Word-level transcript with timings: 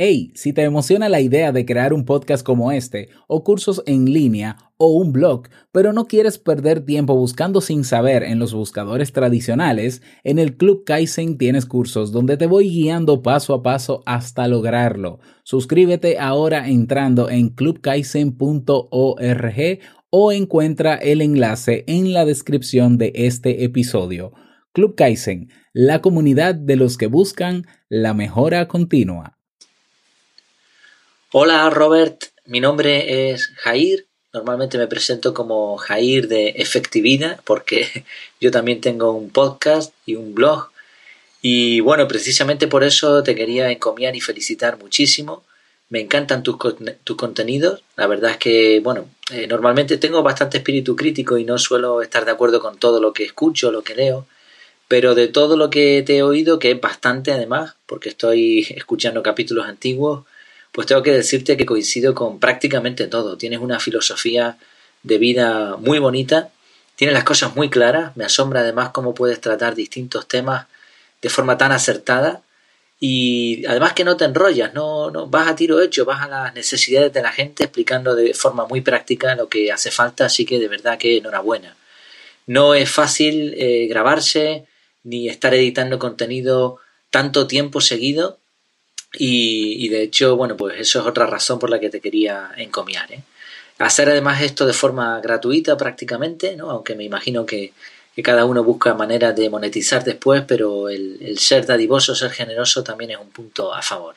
Hey, 0.00 0.30
si 0.36 0.52
te 0.52 0.62
emociona 0.62 1.08
la 1.08 1.20
idea 1.20 1.50
de 1.50 1.66
crear 1.66 1.92
un 1.92 2.04
podcast 2.04 2.46
como 2.46 2.70
este, 2.70 3.08
o 3.26 3.42
cursos 3.42 3.82
en 3.84 4.04
línea, 4.04 4.56
o 4.76 4.92
un 4.92 5.10
blog, 5.10 5.48
pero 5.72 5.92
no 5.92 6.06
quieres 6.06 6.38
perder 6.38 6.82
tiempo 6.82 7.16
buscando 7.16 7.60
sin 7.60 7.82
saber 7.82 8.22
en 8.22 8.38
los 8.38 8.54
buscadores 8.54 9.12
tradicionales, 9.12 10.00
en 10.22 10.38
el 10.38 10.56
Club 10.56 10.84
Kaizen 10.84 11.36
tienes 11.36 11.66
cursos 11.66 12.12
donde 12.12 12.36
te 12.36 12.46
voy 12.46 12.70
guiando 12.70 13.22
paso 13.22 13.54
a 13.54 13.64
paso 13.64 14.04
hasta 14.06 14.46
lograrlo. 14.46 15.18
Suscríbete 15.42 16.20
ahora 16.20 16.68
entrando 16.68 17.28
en 17.28 17.48
clubkaizen.org 17.48 19.80
o 20.10 20.30
encuentra 20.30 20.94
el 20.94 21.22
enlace 21.22 21.82
en 21.88 22.12
la 22.12 22.24
descripción 22.24 22.98
de 22.98 23.10
este 23.16 23.64
episodio. 23.64 24.32
Club 24.72 24.94
Kaizen, 24.94 25.48
la 25.72 26.02
comunidad 26.02 26.54
de 26.54 26.76
los 26.76 26.96
que 26.96 27.08
buscan 27.08 27.66
la 27.88 28.14
mejora 28.14 28.68
continua. 28.68 29.37
Hola 31.30 31.68
Robert, 31.68 32.24
mi 32.46 32.58
nombre 32.58 33.30
es 33.30 33.48
Jair. 33.56 34.06
Normalmente 34.32 34.78
me 34.78 34.86
presento 34.86 35.34
como 35.34 35.76
Jair 35.76 36.26
de 36.26 36.54
Efectividad 36.56 37.38
porque 37.44 38.06
yo 38.40 38.50
también 38.50 38.80
tengo 38.80 39.12
un 39.12 39.28
podcast 39.28 39.92
y 40.06 40.14
un 40.14 40.34
blog. 40.34 40.70
Y 41.42 41.80
bueno, 41.80 42.08
precisamente 42.08 42.66
por 42.66 42.82
eso 42.82 43.22
te 43.22 43.34
quería 43.34 43.70
encomiar 43.70 44.16
y 44.16 44.22
felicitar 44.22 44.78
muchísimo. 44.78 45.44
Me 45.90 46.00
encantan 46.00 46.42
tus, 46.42 46.56
tus 47.04 47.16
contenidos. 47.18 47.82
La 47.96 48.06
verdad 48.06 48.30
es 48.30 48.36
que, 48.38 48.80
bueno, 48.80 49.10
eh, 49.30 49.46
normalmente 49.46 49.98
tengo 49.98 50.22
bastante 50.22 50.56
espíritu 50.56 50.96
crítico 50.96 51.36
y 51.36 51.44
no 51.44 51.58
suelo 51.58 52.00
estar 52.00 52.24
de 52.24 52.30
acuerdo 52.30 52.58
con 52.62 52.78
todo 52.78 53.02
lo 53.02 53.12
que 53.12 53.24
escucho, 53.24 53.70
lo 53.70 53.82
que 53.82 53.94
leo. 53.94 54.26
Pero 54.88 55.14
de 55.14 55.28
todo 55.28 55.58
lo 55.58 55.68
que 55.68 56.02
te 56.06 56.16
he 56.16 56.22
oído, 56.22 56.58
que 56.58 56.70
es 56.70 56.80
bastante 56.80 57.32
además, 57.32 57.74
porque 57.84 58.08
estoy 58.08 58.60
escuchando 58.70 59.22
capítulos 59.22 59.66
antiguos, 59.66 60.24
pues 60.78 60.86
tengo 60.86 61.02
que 61.02 61.10
decirte 61.10 61.56
que 61.56 61.66
coincido 61.66 62.14
con 62.14 62.38
prácticamente 62.38 63.08
todo. 63.08 63.36
Tienes 63.36 63.58
una 63.58 63.80
filosofía 63.80 64.58
de 65.02 65.18
vida 65.18 65.76
muy 65.76 65.98
bonita, 65.98 66.50
tienes 66.94 67.14
las 67.14 67.24
cosas 67.24 67.56
muy 67.56 67.68
claras, 67.68 68.16
me 68.16 68.24
asombra 68.24 68.60
además 68.60 68.90
cómo 68.90 69.12
puedes 69.12 69.40
tratar 69.40 69.74
distintos 69.74 70.28
temas 70.28 70.68
de 71.20 71.30
forma 71.30 71.58
tan 71.58 71.72
acertada 71.72 72.42
y 73.00 73.66
además 73.66 73.94
que 73.94 74.04
no 74.04 74.16
te 74.16 74.26
enrollas, 74.26 74.72
no, 74.72 75.10
no 75.10 75.26
vas 75.26 75.48
a 75.48 75.56
tiro 75.56 75.80
hecho, 75.80 76.04
vas 76.04 76.22
a 76.22 76.28
las 76.28 76.54
necesidades 76.54 77.12
de 77.12 77.22
la 77.22 77.32
gente 77.32 77.64
explicando 77.64 78.14
de 78.14 78.32
forma 78.32 78.64
muy 78.66 78.80
práctica 78.80 79.34
lo 79.34 79.48
que 79.48 79.72
hace 79.72 79.90
falta, 79.90 80.26
así 80.26 80.44
que 80.44 80.60
de 80.60 80.68
verdad 80.68 80.96
que 80.96 81.16
enhorabuena. 81.16 81.76
No 82.46 82.76
es 82.76 82.88
fácil 82.88 83.52
eh, 83.58 83.88
grabarse 83.88 84.66
ni 85.02 85.28
estar 85.28 85.52
editando 85.54 85.98
contenido 85.98 86.78
tanto 87.10 87.48
tiempo 87.48 87.80
seguido 87.80 88.38
y, 89.12 89.88
de 89.88 90.02
hecho, 90.02 90.36
bueno, 90.36 90.56
pues 90.56 90.78
eso 90.78 91.00
es 91.00 91.06
otra 91.06 91.26
razón 91.26 91.58
por 91.58 91.70
la 91.70 91.80
que 91.80 91.90
te 91.90 92.00
quería 92.00 92.50
encomiar. 92.56 93.10
¿eh? 93.12 93.22
Hacer 93.78 94.08
además 94.08 94.42
esto 94.42 94.66
de 94.66 94.72
forma 94.72 95.20
gratuita 95.20 95.76
prácticamente, 95.76 96.56
¿no? 96.56 96.70
aunque 96.70 96.94
me 96.94 97.04
imagino 97.04 97.46
que, 97.46 97.72
cada 98.24 98.44
uno 98.46 98.64
busca 98.64 98.94
maneras 98.94 99.36
de 99.36 99.48
monetizar 99.48 100.02
después, 100.02 100.42
pero 100.44 100.88
el, 100.88 101.38
ser 101.38 101.64
dadivoso, 101.66 102.16
ser 102.16 102.32
generoso 102.32 102.82
también 102.82 103.12
es 103.12 103.16
un 103.16 103.30
punto 103.30 103.72
a 103.72 103.80
favor. 103.80 104.16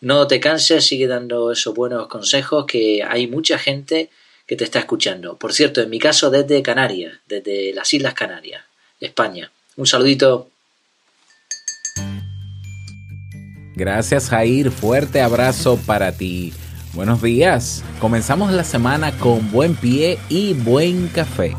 No 0.00 0.28
te 0.28 0.38
canses, 0.38 0.86
sigue 0.86 1.08
dando 1.08 1.50
esos 1.50 1.74
buenos 1.74 2.06
consejos 2.06 2.64
que 2.64 3.02
hay 3.02 3.26
mucha 3.26 3.58
gente 3.58 4.08
que 4.46 4.54
te 4.54 4.62
está 4.62 4.78
escuchando. 4.78 5.36
Por 5.36 5.52
cierto, 5.52 5.80
en 5.80 5.90
mi 5.90 5.98
caso 5.98 6.30
desde 6.30 6.62
Canarias, 6.62 7.18
desde 7.26 7.74
las 7.74 7.92
Islas 7.92 8.14
Canarias, 8.14 8.62
España. 9.00 9.50
Un 9.76 9.86
saludito. 9.88 10.48
Gracias 13.80 14.28
Jair, 14.28 14.70
fuerte 14.70 15.22
abrazo 15.22 15.78
para 15.86 16.12
ti. 16.12 16.52
Buenos 16.92 17.22
días, 17.22 17.82
comenzamos 17.98 18.52
la 18.52 18.62
semana 18.62 19.10
con 19.12 19.50
buen 19.50 19.74
pie 19.74 20.18
y 20.28 20.52
buen 20.52 21.08
café. 21.08 21.56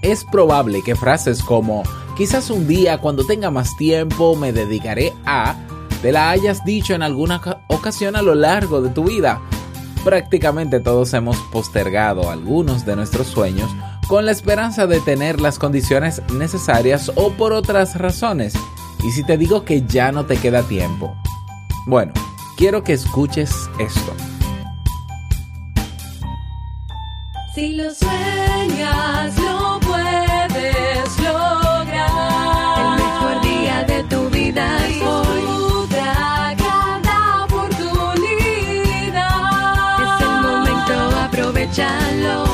Es 0.00 0.24
probable 0.24 0.82
que 0.84 0.94
frases 0.94 1.42
como 1.42 1.82
quizás 2.16 2.50
un 2.50 2.68
día 2.68 2.98
cuando 2.98 3.26
tenga 3.26 3.50
más 3.50 3.76
tiempo 3.76 4.36
me 4.36 4.52
dedicaré 4.52 5.12
a 5.26 5.56
te 6.02 6.12
la 6.12 6.30
hayas 6.30 6.64
dicho 6.64 6.94
en 6.94 7.02
alguna 7.02 7.64
ocasión 7.66 8.14
a 8.14 8.22
lo 8.22 8.36
largo 8.36 8.80
de 8.80 8.90
tu 8.90 9.02
vida. 9.02 9.40
Prácticamente 10.04 10.78
todos 10.78 11.14
hemos 11.14 11.36
postergado 11.50 12.30
algunos 12.30 12.86
de 12.86 12.94
nuestros 12.94 13.26
sueños 13.26 13.74
con 14.08 14.26
la 14.26 14.32
esperanza 14.32 14.86
de 14.86 15.00
tener 15.00 15.40
las 15.40 15.58
condiciones 15.58 16.22
necesarias 16.32 17.10
o 17.14 17.30
por 17.32 17.52
otras 17.52 17.96
razones. 17.96 18.54
Y 19.02 19.10
si 19.10 19.24
te 19.24 19.36
digo 19.36 19.64
que 19.64 19.82
ya 19.82 20.12
no 20.12 20.26
te 20.26 20.36
queda 20.36 20.62
tiempo, 20.62 21.14
bueno, 21.86 22.12
quiero 22.56 22.82
que 22.82 22.94
escuches 22.94 23.52
esto. 23.78 24.12
Si 27.54 27.74
lo 27.74 27.94
sueñas, 27.94 29.38
lo 29.38 29.64
Y 41.76 42.53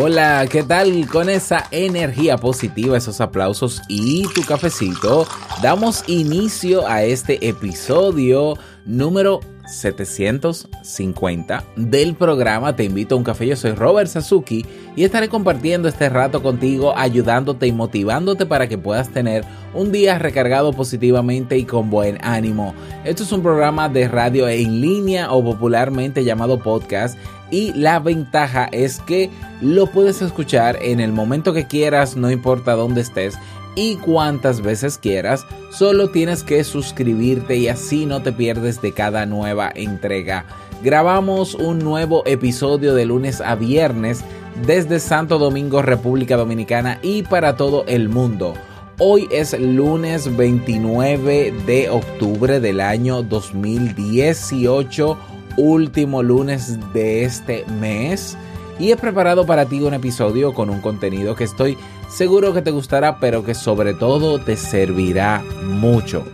Hola, 0.00 0.46
¿qué 0.48 0.62
tal? 0.62 1.08
Con 1.08 1.28
esa 1.28 1.66
energía 1.72 2.36
positiva, 2.36 2.96
esos 2.96 3.20
aplausos 3.20 3.82
y 3.88 4.28
tu 4.32 4.42
cafecito, 4.42 5.26
damos 5.60 6.04
inicio 6.08 6.86
a 6.86 7.02
este 7.02 7.48
episodio 7.48 8.54
número 8.86 9.40
750 9.66 11.64
del 11.74 12.14
programa 12.14 12.76
Te 12.76 12.84
invito 12.84 13.16
a 13.16 13.18
un 13.18 13.24
café. 13.24 13.48
Yo 13.48 13.56
soy 13.56 13.72
Robert 13.72 14.08
Sasuki 14.08 14.64
y 14.94 15.02
estaré 15.02 15.28
compartiendo 15.28 15.88
este 15.88 16.08
rato 16.08 16.44
contigo, 16.44 16.96
ayudándote 16.96 17.66
y 17.66 17.72
motivándote 17.72 18.46
para 18.46 18.68
que 18.68 18.78
puedas 18.78 19.10
tener 19.10 19.44
un 19.74 19.90
día 19.92 20.18
recargado 20.18 20.72
positivamente 20.72 21.58
y 21.58 21.64
con 21.64 21.90
buen 21.90 22.18
ánimo. 22.22 22.72
Esto 23.04 23.24
es 23.24 23.32
un 23.32 23.42
programa 23.42 23.88
de 23.88 24.06
radio 24.06 24.48
en 24.48 24.80
línea 24.80 25.32
o 25.32 25.42
popularmente 25.42 26.24
llamado 26.24 26.58
podcast 26.60 27.18
y 27.50 27.72
la 27.72 27.98
ventaja 27.98 28.68
es 28.72 29.00
que 29.00 29.30
lo 29.60 29.86
puedes 29.86 30.22
escuchar 30.22 30.78
en 30.82 31.00
el 31.00 31.12
momento 31.12 31.52
que 31.52 31.66
quieras, 31.66 32.16
no 32.16 32.30
importa 32.30 32.74
dónde 32.74 33.00
estés 33.00 33.38
y 33.74 33.96
cuantas 33.96 34.60
veces 34.60 34.98
quieras, 34.98 35.46
solo 35.70 36.10
tienes 36.10 36.42
que 36.42 36.64
suscribirte 36.64 37.56
y 37.56 37.68
así 37.68 38.06
no 38.06 38.22
te 38.22 38.32
pierdes 38.32 38.82
de 38.82 38.92
cada 38.92 39.24
nueva 39.24 39.70
entrega. 39.72 40.44
Grabamos 40.82 41.54
un 41.54 41.78
nuevo 41.78 42.24
episodio 42.26 42.94
de 42.94 43.06
lunes 43.06 43.40
a 43.40 43.54
viernes 43.54 44.24
desde 44.66 44.98
Santo 44.98 45.38
Domingo, 45.38 45.82
República 45.82 46.36
Dominicana 46.36 46.98
y 47.02 47.22
para 47.22 47.56
todo 47.56 47.84
el 47.86 48.08
mundo. 48.08 48.54
Hoy 48.98 49.28
es 49.30 49.58
lunes 49.58 50.36
29 50.36 51.54
de 51.64 51.88
octubre 51.88 52.58
del 52.58 52.80
año 52.80 53.22
2018 53.22 55.16
último 55.58 56.22
lunes 56.22 56.78
de 56.94 57.24
este 57.24 57.66
mes 57.66 58.38
y 58.78 58.92
he 58.92 58.96
preparado 58.96 59.44
para 59.44 59.66
ti 59.66 59.80
un 59.80 59.92
episodio 59.92 60.54
con 60.54 60.70
un 60.70 60.80
contenido 60.80 61.34
que 61.34 61.44
estoy 61.44 61.76
seguro 62.08 62.54
que 62.54 62.62
te 62.62 62.70
gustará, 62.70 63.18
pero 63.18 63.44
que 63.44 63.54
sobre 63.54 63.92
todo 63.92 64.38
te 64.38 64.56
servirá 64.56 65.42
mucho. 65.64 66.24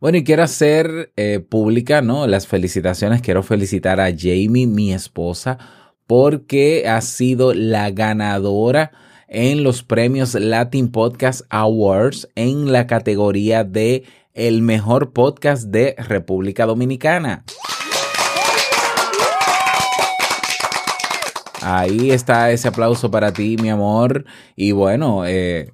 Bueno, 0.00 0.18
y 0.18 0.24
quiero 0.24 0.42
hacer 0.42 1.12
eh, 1.16 1.40
pública, 1.40 2.02
¿no? 2.02 2.26
Las 2.26 2.46
felicitaciones. 2.46 3.22
Quiero 3.22 3.42
felicitar 3.42 4.00
a 4.00 4.10
Jamie, 4.10 4.66
mi 4.66 4.92
esposa, 4.92 5.58
porque 6.06 6.86
ha 6.88 7.00
sido 7.00 7.54
la 7.54 7.90
ganadora 7.90 8.90
en 9.28 9.62
los 9.62 9.82
premios 9.82 10.34
Latin 10.34 10.90
Podcast 10.90 11.42
Awards 11.48 12.28
en 12.34 12.72
la 12.72 12.86
categoría 12.86 13.64
de 13.64 14.04
el 14.34 14.62
mejor 14.62 15.12
podcast 15.12 15.68
de 15.68 15.94
República 15.96 16.66
Dominicana. 16.66 17.44
Ahí 21.62 22.10
está 22.10 22.50
ese 22.50 22.68
aplauso 22.68 23.10
para 23.10 23.32
ti, 23.32 23.56
mi 23.62 23.70
amor. 23.70 24.26
Y 24.54 24.72
bueno, 24.72 25.24
eh, 25.24 25.72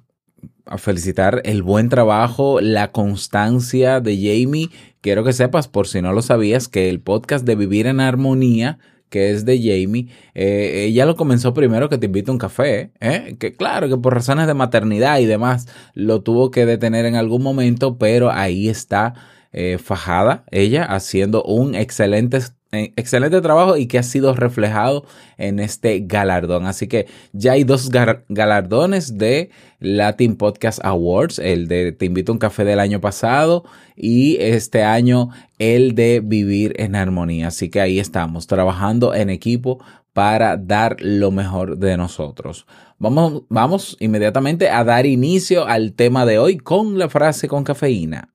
a 0.65 0.77
felicitar 0.77 1.41
el 1.43 1.63
buen 1.63 1.89
trabajo, 1.89 2.61
la 2.61 2.91
constancia 2.91 3.99
de 3.99 4.15
Jamie. 4.15 4.69
Quiero 5.01 5.23
que 5.23 5.33
sepas, 5.33 5.67
por 5.67 5.87
si 5.87 6.01
no 6.01 6.13
lo 6.13 6.21
sabías, 6.21 6.67
que 6.67 6.87
el 6.89 7.01
podcast 7.01 7.43
de 7.45 7.55
Vivir 7.55 7.87
en 7.87 7.99
Armonía 7.99 8.77
que 9.11 9.31
es 9.31 9.45
de 9.45 9.57
Jamie, 9.57 10.07
eh, 10.33 10.85
ella 10.87 11.05
lo 11.05 11.15
comenzó 11.17 11.53
primero 11.53 11.89
que 11.89 11.97
te 11.97 12.05
invita 12.07 12.31
a 12.31 12.33
un 12.33 12.39
café, 12.39 12.93
¿eh? 13.01 13.35
que 13.37 13.53
claro 13.53 13.89
que 13.89 13.97
por 13.97 14.15
razones 14.15 14.47
de 14.47 14.53
maternidad 14.53 15.19
y 15.19 15.25
demás 15.25 15.67
lo 15.93 16.21
tuvo 16.23 16.49
que 16.49 16.65
detener 16.65 17.05
en 17.05 17.15
algún 17.15 17.43
momento, 17.43 17.97
pero 17.97 18.31
ahí 18.31 18.69
está 18.69 19.13
eh, 19.51 19.77
fajada 19.77 20.45
ella 20.49 20.85
haciendo 20.85 21.43
un 21.43 21.75
excelente 21.75 22.39
excelente 22.71 23.41
trabajo 23.41 23.75
y 23.75 23.87
que 23.87 23.99
ha 23.99 24.03
sido 24.03 24.33
reflejado 24.33 25.05
en 25.37 25.59
este 25.59 25.99
galardón. 26.01 26.65
Así 26.65 26.87
que 26.87 27.07
ya 27.33 27.53
hay 27.53 27.63
dos 27.63 27.89
galardones 27.89 29.17
de 29.17 29.49
Latin 29.79 30.35
Podcast 30.37 30.79
Awards, 30.83 31.39
el 31.39 31.67
de 31.67 31.91
Te 31.91 32.05
invito 32.05 32.31
a 32.31 32.33
un 32.33 32.39
café 32.39 32.63
del 32.63 32.79
año 32.79 33.01
pasado 33.01 33.65
y 33.95 34.37
este 34.39 34.83
año 34.83 35.29
el 35.59 35.95
de 35.95 36.21
Vivir 36.23 36.73
en 36.77 36.95
Armonía. 36.95 37.47
Así 37.47 37.69
que 37.69 37.81
ahí 37.81 37.99
estamos, 37.99 38.47
trabajando 38.47 39.13
en 39.13 39.29
equipo 39.29 39.83
para 40.13 40.57
dar 40.57 40.97
lo 40.99 41.31
mejor 41.31 41.77
de 41.77 41.97
nosotros. 41.97 42.65
Vamos, 42.99 43.43
vamos 43.49 43.97
inmediatamente 43.99 44.69
a 44.69 44.83
dar 44.83 45.05
inicio 45.05 45.65
al 45.65 45.93
tema 45.93 46.25
de 46.25 46.39
hoy 46.39 46.57
con 46.57 46.99
la 46.99 47.09
frase 47.09 47.47
con 47.47 47.63
cafeína. 47.63 48.30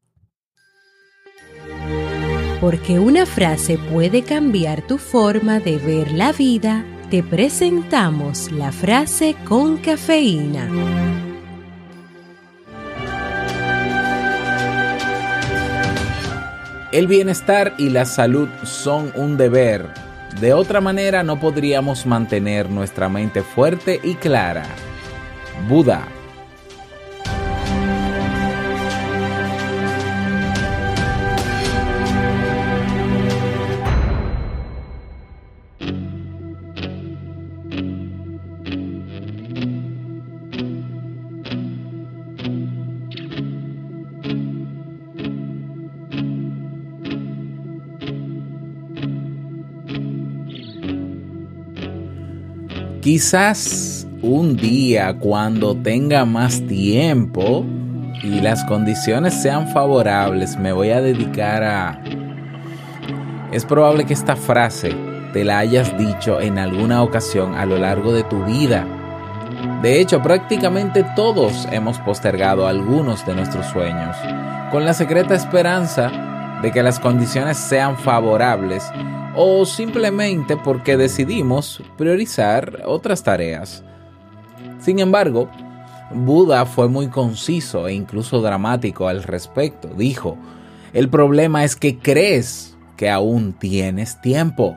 Porque 2.60 2.98
una 2.98 3.26
frase 3.26 3.76
puede 3.76 4.22
cambiar 4.22 4.80
tu 4.80 4.96
forma 4.96 5.60
de 5.60 5.76
ver 5.76 6.12
la 6.12 6.32
vida, 6.32 6.86
te 7.10 7.22
presentamos 7.22 8.50
la 8.50 8.72
frase 8.72 9.36
con 9.44 9.76
cafeína. 9.76 10.66
El 16.92 17.06
bienestar 17.08 17.74
y 17.76 17.90
la 17.90 18.06
salud 18.06 18.48
son 18.64 19.12
un 19.16 19.36
deber. 19.36 19.86
De 20.40 20.54
otra 20.54 20.80
manera 20.80 21.22
no 21.22 21.38
podríamos 21.38 22.06
mantener 22.06 22.70
nuestra 22.70 23.10
mente 23.10 23.42
fuerte 23.42 24.00
y 24.02 24.14
clara. 24.14 24.64
Buda 25.68 26.08
Quizás 53.06 54.04
un 54.20 54.56
día 54.56 55.16
cuando 55.20 55.76
tenga 55.76 56.24
más 56.24 56.60
tiempo 56.66 57.64
y 58.20 58.40
las 58.40 58.64
condiciones 58.64 59.32
sean 59.32 59.68
favorables, 59.68 60.58
me 60.58 60.72
voy 60.72 60.90
a 60.90 61.00
dedicar 61.00 61.62
a... 61.62 62.02
Es 63.52 63.64
probable 63.64 64.06
que 64.06 64.12
esta 64.12 64.34
frase 64.34 64.92
te 65.32 65.44
la 65.44 65.58
hayas 65.58 65.96
dicho 65.96 66.40
en 66.40 66.58
alguna 66.58 67.04
ocasión 67.04 67.54
a 67.54 67.64
lo 67.64 67.78
largo 67.78 68.12
de 68.12 68.24
tu 68.24 68.44
vida. 68.44 68.84
De 69.82 70.00
hecho, 70.00 70.20
prácticamente 70.20 71.06
todos 71.14 71.68
hemos 71.70 72.00
postergado 72.00 72.66
algunos 72.66 73.24
de 73.24 73.36
nuestros 73.36 73.66
sueños, 73.66 74.16
con 74.72 74.84
la 74.84 74.94
secreta 74.94 75.36
esperanza 75.36 76.10
de 76.66 76.72
que 76.72 76.82
las 76.82 76.98
condiciones 76.98 77.58
sean 77.58 77.96
favorables 77.96 78.82
o 79.36 79.64
simplemente 79.64 80.56
porque 80.56 80.96
decidimos 80.96 81.80
priorizar 81.96 82.82
otras 82.86 83.22
tareas. 83.22 83.84
Sin 84.80 84.98
embargo, 84.98 85.48
Buda 86.12 86.66
fue 86.66 86.88
muy 86.88 87.06
conciso 87.06 87.86
e 87.86 87.94
incluso 87.94 88.40
dramático 88.40 89.06
al 89.06 89.22
respecto. 89.22 89.86
Dijo, 89.96 90.36
el 90.92 91.08
problema 91.08 91.62
es 91.62 91.76
que 91.76 92.00
crees 92.00 92.76
que 92.96 93.10
aún 93.10 93.52
tienes 93.52 94.20
tiempo. 94.20 94.76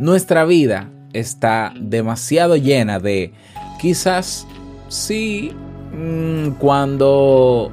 Nuestra 0.00 0.44
vida 0.44 0.88
está 1.12 1.72
demasiado 1.78 2.56
llena 2.56 2.98
de 2.98 3.32
quizás 3.80 4.48
sí 4.88 5.52
mm, 5.96 6.54
cuando 6.58 7.70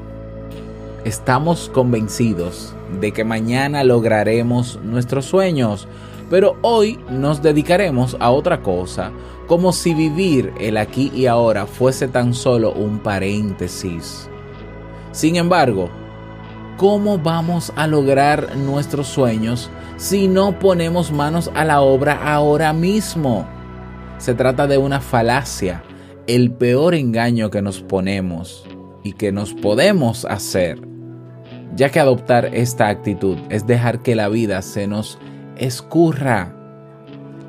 estamos 1.06 1.72
convencidos 1.74 2.76
de 3.00 3.12
que 3.12 3.24
mañana 3.24 3.84
lograremos 3.84 4.80
nuestros 4.84 5.26
sueños, 5.26 5.88
pero 6.30 6.58
hoy 6.62 7.00
nos 7.10 7.42
dedicaremos 7.42 8.18
a 8.20 8.32
otra 8.32 8.62
cosa, 8.62 9.12
como 9.48 9.72
si 9.72 9.94
vivir 9.94 10.54
el 10.60 10.78
aquí 10.78 11.12
y 11.14 11.26
ahora 11.26 11.66
fuese 11.66 12.08
tan 12.08 12.34
solo 12.34 12.74
un 12.74 13.00
paréntesis. 13.00 14.30
Sin 15.12 15.36
embargo, 15.36 15.90
¿cómo 16.78 17.18
vamos 17.18 17.72
a 17.76 17.88
lograr 17.88 18.56
nuestros 18.56 19.08
sueños 19.08 19.70
si 19.98 20.28
no 20.28 20.58
ponemos 20.60 21.12
manos 21.12 21.52
a 21.54 21.66
la 21.66 21.82
obra 21.82 22.34
ahora 22.34 22.74
mismo? 22.74 23.46
Se 24.18 24.34
trata 24.34 24.66
de 24.68 24.78
una 24.78 25.02
falacia, 25.02 25.84
el 26.26 26.52
peor 26.52 26.96
engaño 26.96 27.50
que 27.50 27.62
nos 27.62 27.82
ponemos 27.82 28.66
y 29.04 29.14
que 29.14 29.32
nos 29.32 29.54
podemos 29.54 30.26
hacer 30.26 30.93
ya 31.76 31.90
que 31.90 32.00
adoptar 32.00 32.50
esta 32.54 32.88
actitud 32.88 33.38
es 33.50 33.66
dejar 33.66 34.00
que 34.00 34.16
la 34.16 34.30
vida 34.30 34.62
se 34.62 34.88
nos 34.88 35.18
escurra. 35.58 36.54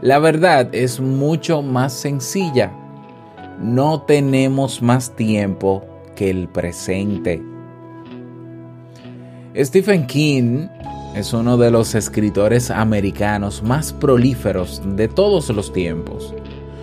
La 0.01 0.19
verdad 0.19 0.69
es 0.73 1.01
mucho 1.01 1.63
más 1.63 1.93
sencilla. 1.93 2.73
No 3.61 4.03
tenemos 4.03 4.83
más 4.83 5.15
tiempo 5.15 5.85
que 6.17 6.31
el 6.31 6.49
presente. 6.49 7.43
Stephen 9.57 10.07
King 10.07 10.67
es 11.15 11.33
uno 11.33 11.57
de 11.57 11.71
los 11.71 11.95
escritores 11.95 12.71
americanos 12.71 13.63
más 13.63 13.93
prolíferos 13.93 14.83
de 14.97 15.07
todos 15.07 15.49
los 15.51 15.73
tiempos. 15.73 16.35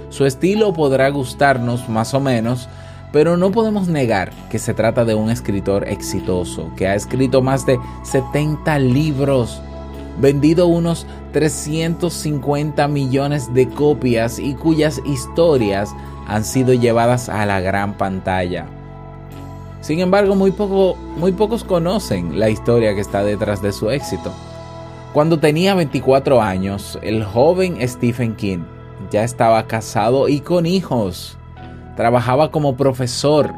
Su 0.09 0.25
estilo 0.25 0.73
podrá 0.73 1.09
gustarnos 1.09 1.89
más 1.89 2.13
o 2.13 2.21
menos, 2.21 2.69
pero 3.11 3.37
no 3.37 3.51
podemos 3.51 3.87
negar 3.87 4.31
que 4.49 4.59
se 4.59 4.73
trata 4.73 5.05
de 5.05 5.15
un 5.15 5.29
escritor 5.29 5.87
exitoso, 5.87 6.71
que 6.75 6.87
ha 6.87 6.95
escrito 6.95 7.41
más 7.41 7.65
de 7.65 7.79
70 8.03 8.79
libros, 8.79 9.61
vendido 10.19 10.67
unos 10.67 11.05
350 11.33 12.87
millones 12.87 13.53
de 13.53 13.67
copias 13.69 14.39
y 14.39 14.53
cuyas 14.53 15.01
historias 15.05 15.89
han 16.27 16.45
sido 16.45 16.73
llevadas 16.73 17.29
a 17.29 17.45
la 17.45 17.59
gran 17.59 17.97
pantalla. 17.97 18.67
Sin 19.81 19.99
embargo, 19.99 20.35
muy, 20.35 20.51
poco, 20.51 20.95
muy 21.17 21.31
pocos 21.31 21.63
conocen 21.63 22.39
la 22.39 22.49
historia 22.49 22.93
que 22.93 23.01
está 23.01 23.23
detrás 23.23 23.61
de 23.61 23.73
su 23.73 23.89
éxito. 23.89 24.31
Cuando 25.11 25.39
tenía 25.39 25.75
24 25.75 26.41
años, 26.41 26.99
el 27.01 27.25
joven 27.25 27.77
Stephen 27.85 28.35
King 28.35 28.59
ya 29.09 29.23
estaba 29.23 29.67
casado 29.67 30.29
y 30.29 30.39
con 30.39 30.65
hijos. 30.65 31.37
Trabajaba 31.95 32.51
como 32.51 32.77
profesor. 32.77 33.53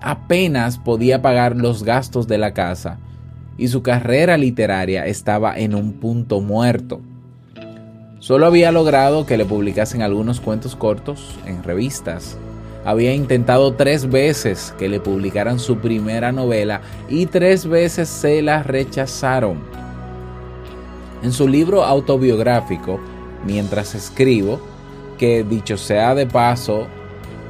Apenas 0.00 0.78
podía 0.78 1.22
pagar 1.22 1.56
los 1.56 1.82
gastos 1.82 2.26
de 2.26 2.38
la 2.38 2.52
casa 2.52 2.98
y 3.56 3.68
su 3.68 3.82
carrera 3.82 4.36
literaria 4.36 5.06
estaba 5.06 5.56
en 5.58 5.74
un 5.74 5.94
punto 5.94 6.40
muerto. 6.40 7.00
Solo 8.18 8.46
había 8.46 8.72
logrado 8.72 9.26
que 9.26 9.36
le 9.36 9.44
publicasen 9.44 10.02
algunos 10.02 10.40
cuentos 10.40 10.76
cortos 10.76 11.38
en 11.46 11.62
revistas. 11.62 12.38
Había 12.84 13.14
intentado 13.14 13.74
tres 13.74 14.10
veces 14.10 14.74
que 14.78 14.88
le 14.88 15.00
publicaran 15.00 15.58
su 15.58 15.78
primera 15.78 16.32
novela 16.32 16.82
y 17.08 17.26
tres 17.26 17.66
veces 17.66 18.08
se 18.08 18.42
la 18.42 18.62
rechazaron. 18.62 19.58
En 21.22 21.32
su 21.32 21.48
libro 21.48 21.84
autobiográfico, 21.84 23.00
Mientras 23.44 23.94
escribo, 23.94 24.60
que 25.18 25.44
dicho 25.44 25.76
sea 25.76 26.14
de 26.14 26.26
paso, 26.26 26.86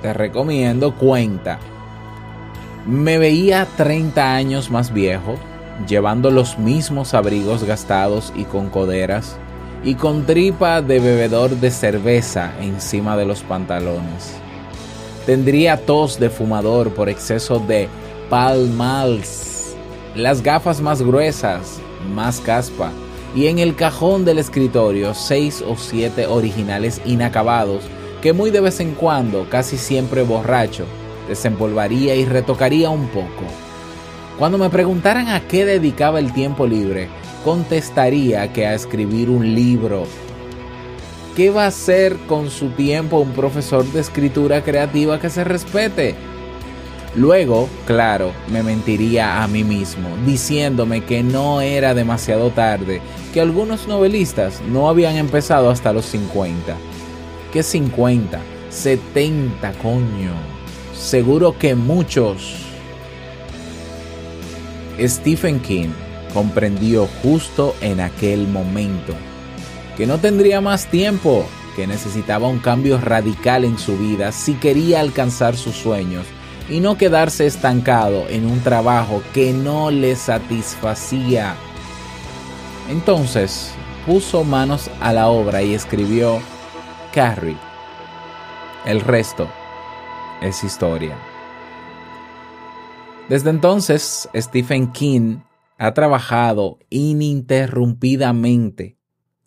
te 0.05 0.13
recomiendo 0.13 0.95
cuenta. 0.95 1.59
Me 2.87 3.17
veía 3.17 3.67
30 3.79 4.35
años 4.35 4.71
más 4.71 4.93
viejo, 4.93 5.37
llevando 5.89 6.31
los 6.31 6.59
mismos 6.59 7.15
abrigos 7.15 7.65
gastados 7.65 8.31
y 8.37 8.45
con 8.45 8.69
coderas, 8.69 9.39
y 9.83 9.95
con 9.95 10.27
tripa 10.27 10.83
de 10.83 11.01
bebedor 11.01 11.53
de 11.53 11.71
cerveza 11.71 12.53
encima 12.61 13.17
de 13.17 13.25
los 13.25 13.41
pantalones. 13.45 14.35
Tendría 15.25 15.79
tos 15.79 16.21
de 16.21 16.29
fumador 16.29 16.93
por 16.93 17.09
exceso 17.09 17.59
de 17.59 17.89
palmals. 18.29 19.75
Las 20.15 20.43
gafas 20.43 20.83
más 20.83 21.01
gruesas, 21.01 21.79
más 22.15 22.41
caspa. 22.41 22.93
Y 23.35 23.47
en 23.47 23.59
el 23.59 23.75
cajón 23.75 24.27
del 24.27 24.39
escritorio, 24.39 25.15
seis 25.15 25.65
o 25.67 25.77
siete 25.79 26.27
originales 26.27 27.01
inacabados 27.07 27.85
que 28.25 28.33
muy 28.33 28.51
de 28.51 28.61
vez 28.61 28.81
en 28.81 28.95
cuando, 28.95 29.51
casi 29.51 29.77
siempre 29.77 30.23
borracho, 30.23 30.87
desempolvaría 31.29 32.15
y 32.15 32.25
retocaría 32.25 32.89
un 32.89 33.07
poco. 33.09 33.45
Cuando 34.39 34.57
me 34.57 34.71
preguntaran 34.71 35.29
a 35.29 35.47
qué 35.47 35.67
dedicaba 35.67 36.21
el 36.21 36.33
tiempo 36.33 36.67
libre, 36.67 37.11
contestaría 37.45 38.51
que 38.51 38.67
a 38.67 38.73
escribir 38.73 39.29
un 39.29 39.55
libro. 39.55 40.05
¿Qué 41.37 41.51
va 41.51 41.65
a 41.65 41.67
hacer 41.67 42.17
con 42.27 42.51
su 42.51 42.71
tiempo 42.71 43.19
un 43.19 43.33
profesor 43.33 43.85
de 43.85 44.01
escritura 44.01 44.65
creativa 44.65 45.21
que 45.21 45.29
se 45.29 45.45
respete? 45.45 46.15
Luego, 47.15 47.69
claro, 47.87 48.33
me 48.51 48.63
mentiría 48.63 49.43
a 49.43 49.49
mí 49.49 49.65
mismo, 49.65 50.09
diciéndome 50.25 51.05
que 51.05 51.23
no 51.23 51.61
era 51.61 51.93
demasiado 51.93 52.49
tarde, 52.49 53.03
que 53.35 53.43
algunos 53.43 53.87
novelistas 53.87 54.63
no 54.63 54.89
habían 54.89 55.17
empezado 55.17 55.69
hasta 55.69 55.93
los 55.93 56.07
50. 56.07 56.75
¿Qué 57.55 57.63
50? 57.63 58.41
70, 58.69 59.73
coño. 59.75 60.33
Seguro 60.93 61.57
que 61.57 61.77
muchos. 61.77 62.57
Stephen 65.01 65.61
King 65.61 65.91
comprendió 66.35 67.09
justo 67.23 67.77
en 67.81 68.01
aquel 68.01 68.49
momento 68.49 69.15
que 69.97 70.05
no 70.05 70.19
tendría 70.19 70.61
más 70.61 70.87
tiempo, 70.87 71.47
que 71.77 71.87
necesitaba 71.87 72.49
un 72.49 72.59
cambio 72.59 72.99
radical 73.01 73.63
en 73.65 73.79
su 73.79 73.97
vida 73.97 74.33
si 74.33 74.55
quería 74.55 74.99
alcanzar 74.99 75.57
sus 75.57 75.77
sueños 75.77 76.27
y 76.69 76.81
no 76.81 76.99
quedarse 76.99 77.47
estancado 77.47 78.27
en 78.31 78.47
un 78.47 78.59
trabajo 78.63 79.23
que 79.33 79.53
no 79.53 79.93
le 79.93 80.17
satisfacía. 80.17 81.55
Entonces 82.91 83.71
puso 84.07 84.43
manos 84.43 84.91
a 85.01 85.13
la 85.13 85.29
obra 85.29 85.63
y 85.63 85.73
escribió 85.73 86.41
Carrie. 87.15 87.57
El 88.85 89.01
resto 89.01 89.49
es 90.43 90.63
historia. 90.65 91.17
Desde 93.29 93.51
entonces, 93.51 94.29
Stephen 94.35 94.91
King 94.91 95.37
ha 95.79 95.95
trabajado 95.95 96.81
ininterrumpidamente 96.91 98.99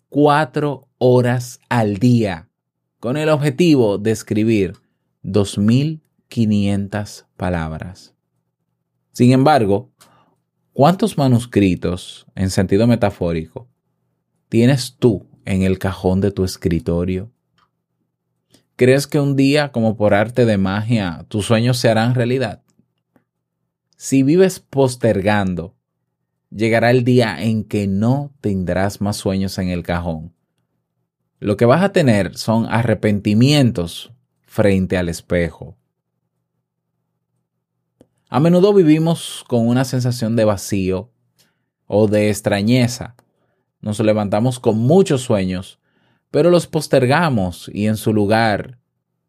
cuatro 0.08 0.88
horas 0.96 1.60
al 1.68 1.98
día 1.98 2.48
con 3.00 3.18
el 3.18 3.28
objetivo 3.28 3.98
de 3.98 4.12
escribir 4.12 4.72
2.500 5.24 7.26
palabras. 7.36 8.14
Sin 9.12 9.32
embargo, 9.32 9.92
¿cuántos 10.72 11.18
manuscritos, 11.18 12.26
en 12.34 12.48
sentido 12.48 12.86
metafórico, 12.86 13.68
tienes 14.48 14.96
tú 14.98 15.26
en 15.44 15.64
el 15.64 15.78
cajón 15.78 16.22
de 16.22 16.30
tu 16.30 16.44
escritorio? 16.44 17.30
¿Crees 18.78 19.08
que 19.08 19.18
un 19.18 19.34
día, 19.34 19.72
como 19.72 19.96
por 19.96 20.14
arte 20.14 20.46
de 20.46 20.56
magia, 20.56 21.26
tus 21.26 21.46
sueños 21.46 21.78
se 21.78 21.88
harán 21.88 22.14
realidad? 22.14 22.62
Si 23.96 24.22
vives 24.22 24.60
postergando 24.60 25.74
llegará 26.48 26.92
el 26.92 27.02
día 27.02 27.42
en 27.42 27.64
que 27.64 27.88
no 27.88 28.32
tendrás 28.40 29.00
más 29.00 29.16
sueños 29.16 29.58
en 29.58 29.70
el 29.70 29.82
cajón. 29.82 30.32
Lo 31.40 31.56
que 31.56 31.64
vas 31.64 31.82
a 31.82 31.90
tener 31.90 32.36
son 32.36 32.66
arrepentimientos 32.66 34.12
frente 34.42 34.96
al 34.96 35.08
espejo. 35.08 35.76
A 38.28 38.38
menudo 38.38 38.72
vivimos 38.72 39.44
con 39.48 39.66
una 39.66 39.84
sensación 39.84 40.36
de 40.36 40.44
vacío 40.44 41.10
o 41.88 42.06
de 42.06 42.30
extrañeza. 42.30 43.16
Nos 43.80 43.98
levantamos 43.98 44.60
con 44.60 44.78
muchos 44.78 45.22
sueños, 45.22 45.80
pero 46.30 46.50
los 46.50 46.66
postergamos 46.66 47.70
y 47.72 47.86
en 47.86 47.96
su 47.96 48.12
lugar 48.12 48.78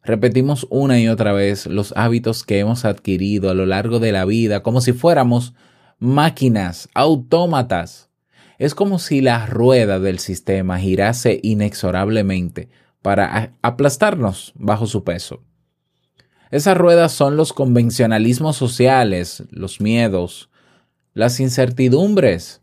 repetimos 0.04 0.68
una 0.70 1.00
y 1.00 1.08
otra 1.08 1.34
vez 1.34 1.66
los 1.66 1.94
hábitos 1.96 2.44
que 2.44 2.60
hemos 2.60 2.86
adquirido 2.86 3.50
a 3.50 3.54
lo 3.54 3.66
largo 3.66 4.00
de 4.00 4.12
la 4.12 4.26
vida 4.26 4.64
como 4.64 4.82
si 4.82 4.94
fuéramos 4.94 5.54
máquinas, 6.00 6.90
autómatas. 6.94 8.10
Es 8.58 8.76
como 8.76 9.00
si 9.00 9.22
la 9.22 9.46
rueda 9.46 10.00
del 10.00 10.20
sistema 10.20 10.80
girase 10.80 11.40
inexorablemente 11.44 12.70
para 13.02 13.54
aplastarnos 13.62 14.54
bajo 14.56 14.86
su 14.86 15.04
peso. 15.04 15.44
Esas 16.52 16.78
ruedas 16.78 17.12
son 17.12 17.38
los 17.38 17.54
convencionalismos 17.54 18.58
sociales, 18.58 19.44
los 19.52 19.80
miedos, 19.80 20.50
las 21.14 21.40
incertidumbres. 21.40 22.62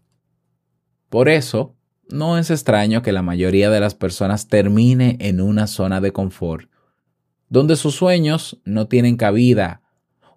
Por 1.09 1.29
eso, 1.29 1.76
no 2.09 2.39
es 2.39 2.51
extraño 2.51 3.03
que 3.03 3.13
la 3.13 3.23
mayoría 3.23 3.71
de 3.71 3.81
las 3.81 3.95
personas 3.95 4.49
termine 4.49 5.17
en 5.21 5.41
una 5.41 5.67
zona 5.67 6.01
de 6.01 6.13
confort, 6.13 6.71
donde 7.49 7.77
sus 7.77 7.95
sueños 7.95 8.59
no 8.65 8.87
tienen 8.87 9.17
cabida 9.17 9.83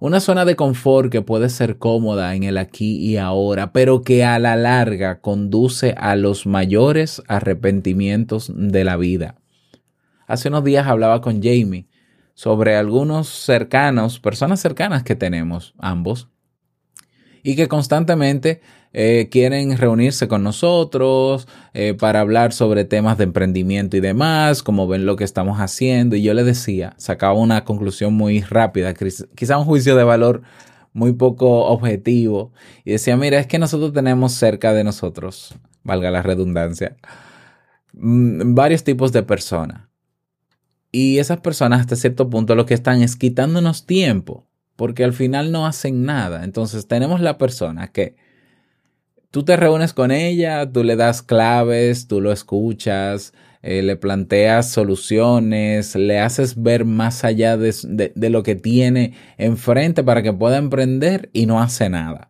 una 0.02 0.22
zona 0.22 0.46
de 0.46 0.56
confort 0.56 1.12
que 1.12 1.22
puede 1.22 1.50
ser 1.50 1.78
cómoda 1.78 2.34
en 2.34 2.44
el 2.44 2.58
aquí 2.58 2.96
y 2.98 3.18
ahora, 3.18 3.74
pero 3.74 4.02
que 4.02 4.24
a 4.24 4.40
la 4.40 4.56
larga 4.56 5.20
conduce 5.20 5.94
a 5.98 6.16
los 6.16 6.46
mayores 6.46 7.22
arrepentimientos 7.28 8.50
de 8.56 8.86
la 8.86 8.96
vida. 8.96 9.36
Hace 10.26 10.48
unos 10.48 10.64
días 10.64 10.88
hablaba 10.88 11.20
con 11.20 11.44
Jamie 11.44 11.88
sobre 12.34 12.78
algunos 12.78 13.28
cercanos, 13.28 14.22
personas 14.22 14.62
cercanas 14.62 15.04
que 15.04 15.18
tenemos 15.18 15.76
ambos, 15.78 16.30
y 17.44 17.56
que 17.56 17.68
constantemente 17.68 18.62
eh, 18.92 19.30
quieren 19.32 19.78
reunirse 19.78 20.28
con 20.28 20.44
nosotros 20.44 21.48
eh, 21.74 21.94
para 21.94 22.22
hablar 22.22 22.54
sobre 22.54 22.86
temas 22.86 23.18
de 23.18 23.26
emprendimiento 23.26 23.98
y 23.98 24.00
demás, 24.00 24.64
como 24.64 24.88
ven 24.88 25.06
lo 25.06 25.16
que 25.16 25.24
estamos 25.24 25.60
haciendo. 25.60 26.16
Y 26.16 26.24
yo 26.24 26.34
le 26.34 26.44
decía, 26.44 26.94
sacaba 26.98 27.34
una 27.34 27.66
conclusión 27.66 28.14
muy 28.14 28.42
rápida, 28.42 28.94
quizá 29.36 29.58
un 29.58 29.66
juicio 29.66 29.96
de 29.96 30.04
valor 30.04 30.42
muy 30.94 31.14
poco 31.14 31.66
objetivo. 31.68 32.52
Y 32.84 32.92
decía, 32.92 33.16
mira, 33.16 33.40
es 33.40 33.48
que 33.48 33.60
nosotros 33.60 33.94
tenemos 33.94 34.34
cerca 34.34 34.74
de 34.74 34.84
nosotros, 34.84 35.56
valga 35.84 36.10
la 36.10 36.24
redundancia, 36.24 36.98
mm, 37.94 38.56
varios 38.56 38.84
tipos 38.84 39.12
de 39.12 39.24
personas. 39.24 39.90
Y 40.92 41.20
esas 41.20 41.40
personas 41.42 41.82
hasta 41.82 41.96
cierto 41.96 42.30
punto 42.32 42.56
lo 42.56 42.66
que 42.66 42.74
están 42.74 43.04
es 43.04 43.16
quitándonos 43.16 43.86
tiempo, 43.86 44.49
porque 44.80 45.04
al 45.04 45.12
final 45.12 45.52
no 45.52 45.68
hacen 45.68 46.06
nada. 46.06 46.46
Entonces 46.46 46.88
tenemos 46.88 47.20
la 47.20 47.38
persona 47.38 47.92
que 47.92 48.16
tú 49.30 49.44
te 49.44 49.58
reúnes 49.58 49.92
con 49.92 50.10
ella, 50.10 50.72
tú 50.72 50.86
le 50.86 50.96
das 50.96 51.22
claves, 51.22 52.08
tú 52.08 52.22
lo 52.22 52.32
escuchas, 52.32 53.34
eh, 53.62 53.82
le 53.82 53.98
planteas 53.98 54.72
soluciones, 54.72 55.98
le 55.98 56.22
haces 56.22 56.64
ver 56.64 56.86
más 56.86 57.26
allá 57.26 57.58
de, 57.58 57.74
lo 58.30 58.42
que 58.42 58.56
tiene 58.56 59.16
enfrente 59.38 60.02
para 60.02 60.24
que 60.24 60.32
pueda 60.32 60.56
emprender 60.56 61.30
y 61.34 61.46
no 61.46 61.62
hace 61.62 61.90
nada. 61.90 62.30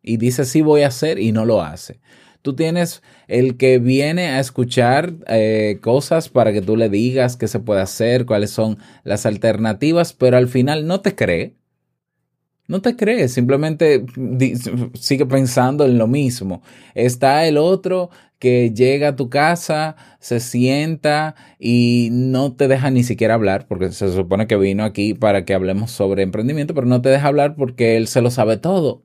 Y 0.00 0.18
dice 0.18 0.44
sí 0.44 0.62
voy 0.62 0.82
a 0.82 0.88
hacer 0.88 1.18
y 1.18 1.32
no 1.32 1.44
lo 1.44 1.60
hace. 1.60 1.98
Tú 2.40 2.54
tienes 2.54 3.02
el 3.26 3.56
que 3.56 3.80
viene 3.80 4.28
a 4.28 4.38
escuchar 4.38 5.14
eh, 5.26 5.80
cosas 5.82 6.28
para 6.28 6.52
que 6.52 6.62
tú 6.62 6.76
le 6.76 6.88
digas 6.88 7.36
qué 7.36 7.48
se 7.48 7.58
puede 7.58 7.80
hacer, 7.80 8.26
cuáles 8.26 8.52
son 8.52 8.78
las 9.02 9.26
alternativas, 9.26 10.12
pero 10.12 10.36
al 10.36 10.46
final 10.46 10.86
no 10.86 11.00
te 11.00 11.16
cree 11.16 11.58
no 12.70 12.80
te 12.80 12.94
crees, 12.94 13.32
simplemente 13.32 14.06
sigue 14.94 15.26
pensando 15.26 15.84
en 15.84 15.98
lo 15.98 16.06
mismo. 16.06 16.62
Está 16.94 17.44
el 17.46 17.58
otro 17.58 18.10
que 18.38 18.70
llega 18.72 19.08
a 19.08 19.16
tu 19.16 19.28
casa, 19.28 19.96
se 20.20 20.38
sienta 20.38 21.34
y 21.58 22.10
no 22.12 22.54
te 22.54 22.68
deja 22.68 22.92
ni 22.92 23.02
siquiera 23.02 23.34
hablar, 23.34 23.66
porque 23.66 23.90
se 23.90 24.12
supone 24.12 24.46
que 24.46 24.56
vino 24.56 24.84
aquí 24.84 25.14
para 25.14 25.44
que 25.44 25.52
hablemos 25.52 25.90
sobre 25.90 26.22
emprendimiento, 26.22 26.72
pero 26.72 26.86
no 26.86 27.02
te 27.02 27.08
deja 27.08 27.26
hablar 27.26 27.56
porque 27.56 27.96
él 27.96 28.06
se 28.06 28.22
lo 28.22 28.30
sabe 28.30 28.56
todo. 28.56 29.02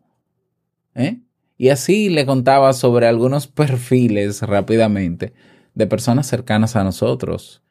¿Eh? 0.94 1.22
Y 1.58 1.70
así 1.70 2.10
le 2.10 2.28
contaba 2.28 2.72
sobre 2.74 3.08
algunos 3.08 3.48
perfiles 3.48 4.44
rápidamente 4.44 5.34
de 5.74 5.88
personas 5.88 6.28
cercanas 6.28 6.76
a 6.76 6.84
nosotros. 6.84 7.64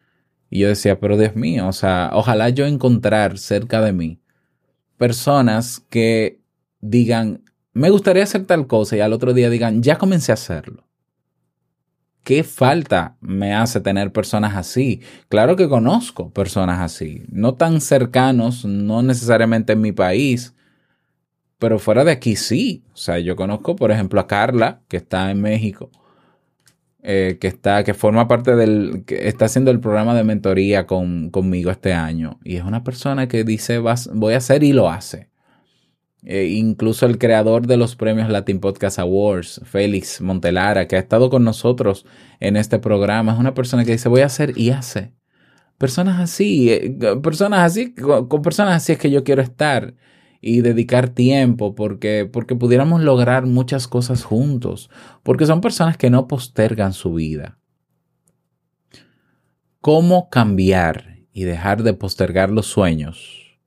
Y 0.50 0.58
yo 0.58 0.68
decía, 0.68 0.98
pero 0.98 1.16
Dios 1.16 1.36
mío, 1.36 1.68
o 1.68 1.72
sea, 1.72 2.10
ojalá 2.14 2.48
yo 2.48 2.66
encontrar 2.66 3.38
cerca 3.38 3.80
de 3.80 3.92
mí 3.92 4.23
personas 5.04 5.82
que 5.90 6.40
digan, 6.80 7.42
me 7.74 7.90
gustaría 7.90 8.22
hacer 8.22 8.46
tal 8.46 8.66
cosa 8.66 8.96
y 8.96 9.00
al 9.00 9.12
otro 9.12 9.34
día 9.34 9.50
digan, 9.50 9.82
ya 9.82 9.98
comencé 9.98 10.32
a 10.32 10.40
hacerlo. 10.40 10.82
¿Qué 12.22 12.42
falta 12.42 13.18
me 13.20 13.52
hace 13.54 13.82
tener 13.82 14.12
personas 14.12 14.56
así? 14.56 15.02
Claro 15.28 15.56
que 15.56 15.68
conozco 15.68 16.30
personas 16.30 16.80
así, 16.80 17.22
no 17.28 17.52
tan 17.52 17.82
cercanos, 17.82 18.64
no 18.64 19.02
necesariamente 19.02 19.74
en 19.74 19.82
mi 19.82 19.92
país, 19.92 20.54
pero 21.58 21.78
fuera 21.78 22.02
de 22.02 22.12
aquí 22.12 22.34
sí. 22.34 22.82
O 22.94 22.96
sea, 22.96 23.18
yo 23.18 23.36
conozco, 23.36 23.76
por 23.76 23.90
ejemplo, 23.90 24.20
a 24.20 24.26
Carla, 24.26 24.80
que 24.88 24.96
está 24.96 25.30
en 25.30 25.42
México. 25.42 25.90
Eh, 27.06 27.36
que 27.38 27.48
está, 27.48 27.84
que 27.84 27.92
forma 27.92 28.28
parte 28.28 28.56
del, 28.56 29.04
que 29.06 29.28
está 29.28 29.44
haciendo 29.44 29.70
el 29.70 29.78
programa 29.78 30.14
de 30.14 30.24
mentoría 30.24 30.86
conmigo 30.86 31.70
este 31.70 31.92
año. 31.92 32.40
Y 32.42 32.56
es 32.56 32.64
una 32.64 32.82
persona 32.82 33.28
que 33.28 33.44
dice, 33.44 33.78
voy 33.78 34.32
a 34.32 34.38
hacer 34.38 34.62
y 34.62 34.72
lo 34.72 34.88
hace. 34.88 35.28
Eh, 36.22 36.46
incluso 36.46 37.04
el 37.04 37.18
creador 37.18 37.66
de 37.66 37.76
los 37.76 37.94
premios 37.94 38.30
Latin 38.30 38.58
Podcast 38.58 38.98
Awards, 38.98 39.60
Félix 39.64 40.22
Montelara, 40.22 40.88
que 40.88 40.96
ha 40.96 40.98
estado 40.98 41.28
con 41.28 41.44
nosotros 41.44 42.06
en 42.40 42.56
este 42.56 42.78
programa, 42.78 43.34
es 43.34 43.38
una 43.38 43.52
persona 43.52 43.84
que 43.84 43.92
dice, 43.92 44.08
voy 44.08 44.22
a 44.22 44.26
hacer 44.26 44.56
y 44.56 44.70
hace. 44.70 45.12
Personas 45.76 46.18
así, 46.18 46.72
eh, 46.72 46.96
personas 47.22 47.60
así, 47.60 47.94
con 47.94 48.40
personas 48.40 48.76
así 48.76 48.92
es 48.92 48.98
que 48.98 49.10
yo 49.10 49.24
quiero 49.24 49.42
estar 49.42 49.92
y 50.46 50.60
dedicar 50.60 51.08
tiempo 51.08 51.74
porque, 51.74 52.28
porque 52.30 52.54
pudiéramos 52.54 53.00
lograr 53.00 53.46
muchas 53.46 53.88
cosas 53.88 54.24
juntos, 54.24 54.90
porque 55.22 55.46
son 55.46 55.62
personas 55.62 55.96
que 55.96 56.10
no 56.10 56.28
postergan 56.28 56.92
su 56.92 57.14
vida. 57.14 57.58
¿Cómo 59.80 60.28
cambiar 60.28 61.20
y 61.32 61.44
dejar 61.44 61.82
de 61.82 61.94
postergar 61.94 62.50
los 62.50 62.66
sueños? 62.66 63.58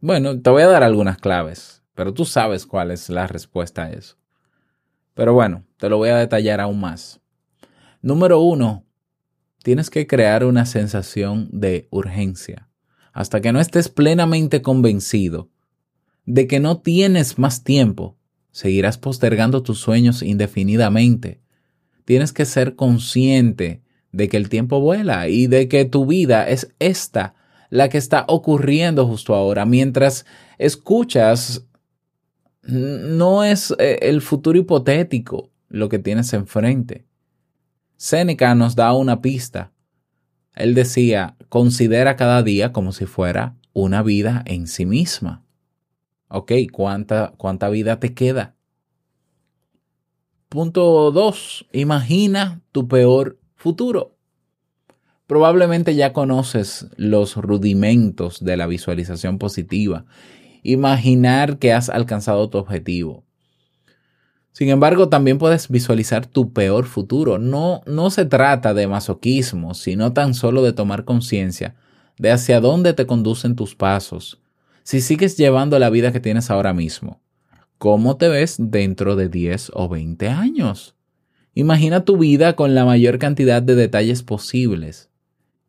Bueno, 0.00 0.40
te 0.40 0.48
voy 0.48 0.62
a 0.62 0.68
dar 0.68 0.84
algunas 0.84 1.18
claves, 1.18 1.82
pero 1.94 2.14
tú 2.14 2.24
sabes 2.24 2.64
cuál 2.64 2.92
es 2.92 3.10
la 3.10 3.26
respuesta 3.26 3.84
a 3.84 3.90
eso. 3.90 4.16
Pero 5.12 5.34
bueno, 5.34 5.66
te 5.76 5.90
lo 5.90 5.98
voy 5.98 6.08
a 6.08 6.16
detallar 6.16 6.62
aún 6.62 6.80
más. 6.80 7.20
Número 8.00 8.40
uno, 8.40 8.86
tienes 9.62 9.90
que 9.90 10.06
crear 10.06 10.46
una 10.46 10.64
sensación 10.64 11.50
de 11.52 11.88
urgencia 11.90 12.69
hasta 13.12 13.40
que 13.40 13.52
no 13.52 13.60
estés 13.60 13.88
plenamente 13.88 14.62
convencido 14.62 15.48
de 16.26 16.46
que 16.46 16.60
no 16.60 16.78
tienes 16.78 17.38
más 17.38 17.64
tiempo, 17.64 18.16
seguirás 18.52 18.98
postergando 18.98 19.62
tus 19.62 19.78
sueños 19.78 20.22
indefinidamente. 20.22 21.40
Tienes 22.04 22.32
que 22.32 22.44
ser 22.44 22.76
consciente 22.76 23.82
de 24.12 24.28
que 24.28 24.36
el 24.36 24.48
tiempo 24.48 24.80
vuela 24.80 25.28
y 25.28 25.46
de 25.46 25.68
que 25.68 25.84
tu 25.84 26.06
vida 26.06 26.48
es 26.48 26.72
esta, 26.78 27.34
la 27.68 27.88
que 27.88 27.98
está 27.98 28.24
ocurriendo 28.28 29.06
justo 29.06 29.34
ahora. 29.34 29.64
Mientras 29.64 30.26
escuchas, 30.58 31.66
no 32.62 33.44
es 33.44 33.74
eh, 33.78 33.98
el 34.02 34.20
futuro 34.20 34.58
hipotético 34.58 35.50
lo 35.68 35.88
que 35.88 35.98
tienes 35.98 36.32
enfrente. 36.32 37.06
Séneca 37.96 38.54
nos 38.54 38.74
da 38.76 38.92
una 38.92 39.20
pista 39.20 39.69
él 40.62 40.74
decía, 40.74 41.36
considera 41.48 42.16
cada 42.16 42.42
día 42.42 42.72
como 42.72 42.92
si 42.92 43.06
fuera 43.06 43.56
una 43.72 44.02
vida 44.02 44.42
en 44.46 44.66
sí 44.66 44.86
misma. 44.86 45.42
Ok, 46.28 46.52
¿cuánta, 46.72 47.32
cuánta 47.36 47.68
vida 47.68 47.98
te 47.98 48.14
queda? 48.14 48.54
Punto 50.48 51.10
2. 51.12 51.66
Imagina 51.72 52.60
tu 52.72 52.88
peor 52.88 53.38
futuro. 53.54 54.16
Probablemente 55.26 55.94
ya 55.94 56.12
conoces 56.12 56.88
los 56.96 57.36
rudimentos 57.36 58.44
de 58.44 58.56
la 58.56 58.66
visualización 58.66 59.38
positiva. 59.38 60.04
Imaginar 60.62 61.58
que 61.58 61.72
has 61.72 61.88
alcanzado 61.88 62.50
tu 62.50 62.58
objetivo. 62.58 63.24
Sin 64.60 64.68
embargo, 64.68 65.08
también 65.08 65.38
puedes 65.38 65.70
visualizar 65.70 66.26
tu 66.26 66.52
peor 66.52 66.84
futuro. 66.84 67.38
No, 67.38 67.80
no 67.86 68.10
se 68.10 68.26
trata 68.26 68.74
de 68.74 68.86
masoquismo, 68.86 69.72
sino 69.72 70.12
tan 70.12 70.34
solo 70.34 70.62
de 70.62 70.74
tomar 70.74 71.06
conciencia 71.06 71.76
de 72.18 72.30
hacia 72.30 72.60
dónde 72.60 72.92
te 72.92 73.06
conducen 73.06 73.56
tus 73.56 73.74
pasos. 73.74 74.42
Si 74.82 75.00
sigues 75.00 75.38
llevando 75.38 75.78
la 75.78 75.88
vida 75.88 76.12
que 76.12 76.20
tienes 76.20 76.50
ahora 76.50 76.74
mismo, 76.74 77.22
¿cómo 77.78 78.18
te 78.18 78.28
ves 78.28 78.56
dentro 78.58 79.16
de 79.16 79.30
10 79.30 79.70
o 79.72 79.88
20 79.88 80.28
años? 80.28 80.94
Imagina 81.54 82.04
tu 82.04 82.18
vida 82.18 82.54
con 82.54 82.74
la 82.74 82.84
mayor 82.84 83.18
cantidad 83.18 83.62
de 83.62 83.76
detalles 83.76 84.22
posibles. 84.22 85.08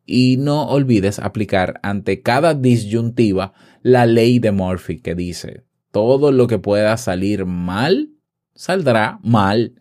Y 0.04 0.36
no 0.36 0.68
olvides 0.68 1.18
aplicar 1.18 1.80
ante 1.82 2.20
cada 2.20 2.52
disyuntiva 2.52 3.54
la 3.80 4.04
ley 4.04 4.38
de 4.38 4.52
Murphy 4.52 5.00
que 5.00 5.14
dice, 5.14 5.64
todo 5.90 6.30
lo 6.30 6.46
que 6.46 6.58
pueda 6.58 6.94
salir 6.98 7.46
mal 7.46 8.10
saldrá 8.54 9.18
mal. 9.22 9.74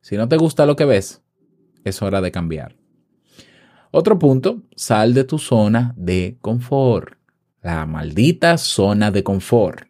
Si 0.00 0.16
no 0.16 0.28
te 0.28 0.36
gusta 0.36 0.66
lo 0.66 0.76
que 0.76 0.84
ves, 0.84 1.22
es 1.84 2.02
hora 2.02 2.20
de 2.20 2.32
cambiar. 2.32 2.76
Otro 3.90 4.18
punto, 4.18 4.62
sal 4.74 5.12
de 5.14 5.24
tu 5.24 5.38
zona 5.38 5.94
de 5.96 6.38
confort. 6.40 7.14
La 7.60 7.86
maldita 7.86 8.58
zona 8.58 9.10
de 9.10 9.22
confort. 9.22 9.86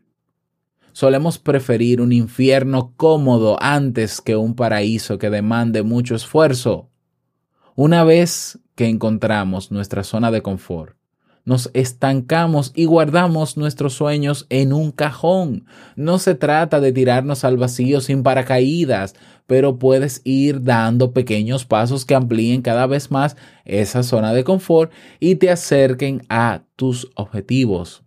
Solemos 0.93 1.39
preferir 1.39 2.01
un 2.01 2.13
infierno 2.13 2.93
cómodo 2.97 3.57
antes 3.63 4.21
que 4.21 4.37
un 4.37 4.55
paraíso 4.55 5.19
que 5.19 5.31
demande 5.31 5.83
mucho 5.83 6.15
esfuerzo. 6.15 6.91
Una 7.75 8.05
vez 8.05 8.59
que 8.75 8.89
encontramos 8.89 9.71
nuestra 9.71 10.05
zona 10.05 10.31
de 10.31 10.43
confort, 10.43 10.97
nos 11.45 11.71
estancamos 11.75 12.73
y 12.75 12.85
guardamos 12.85 13.57
nuestros 13.57 13.95
sueños 13.95 14.47
en 14.49 14.73
un 14.73 14.93
cajón. 14.93 15.67
No 15.97 16.19
se 16.19 16.35
trata 16.35 16.81
de 16.81 16.93
tirarnos 16.93 17.45
al 17.45 17.57
vacío 17.57 18.01
sin 18.01 18.23
paracaídas, 18.23 19.15
pero 19.47 19.79
puedes 19.79 20.21
ir 20.25 20.63
dando 20.63 21.13
pequeños 21.13 21.65
pasos 21.65 22.05
que 22.05 22.15
amplíen 22.15 22.63
cada 22.63 22.87
vez 22.87 23.11
más 23.11 23.37
esa 23.65 24.03
zona 24.03 24.33
de 24.33 24.45
confort 24.45 24.93
y 25.19 25.35
te 25.35 25.51
acerquen 25.51 26.23
a 26.29 26.63
tus 26.77 27.11
objetivos. 27.17 28.05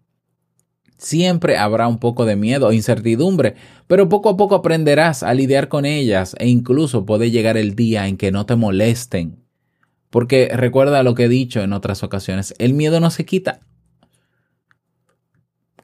Siempre 0.98 1.58
habrá 1.58 1.90
un 1.90 2.00
poco 2.00 2.26
de 2.26 2.38
miedo 2.38 2.68
o 2.68 2.72
incertidumbre, 2.72 3.56
pero 3.86 4.08
poco 4.08 4.30
a 4.30 4.38
poco 4.38 4.56
aprenderás 4.56 5.24
a 5.24 5.34
lidiar 5.34 5.68
con 5.68 5.86
ellas 5.86 6.36
e 6.40 6.48
incluso 6.48 7.06
puede 7.06 7.32
llegar 7.32 7.58
el 7.58 7.76
día 7.76 8.08
en 8.08 8.16
que 8.16 8.32
no 8.32 8.46
te 8.46 8.56
molesten 8.56 9.45
porque 10.10 10.50
recuerda 10.54 11.04
lo 11.04 11.16
que 11.16 11.26
he 11.26 11.30
dicho 11.30 11.62
en 11.62 11.74
otras 11.74 12.04
ocasiones, 12.04 12.54
el 12.58 12.74
miedo 12.74 13.00
no 13.00 13.10
se 13.10 13.26
quita. 13.26 13.60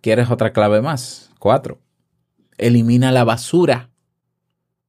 ¿Quieres 0.02 0.32
otra 0.32 0.52
clave 0.52 0.82
más? 0.82 1.32
Cuatro. 1.40 1.80
Elimina 2.58 3.12
la 3.12 3.24
basura. 3.24 3.90